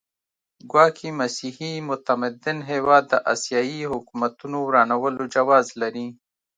[0.71, 6.07] ګواکې مسیحي متمدن هېواد د اسیایي حکومتونو ورانولو جواز لري.